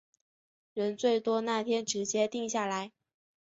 [0.73, 2.91] 人最多那天直接定下来